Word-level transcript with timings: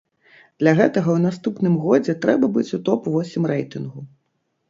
Для 0.61 0.71
гэтага 0.79 1.09
ў 1.15 1.19
наступным 1.25 1.75
годзе 1.83 2.15
трэба 2.23 2.49
быць 2.55 2.73
у 2.77 2.79
топ-восем 2.89 3.43
рэйтынгу. 3.53 3.99